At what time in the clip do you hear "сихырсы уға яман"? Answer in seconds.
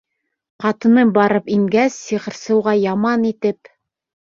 2.09-3.33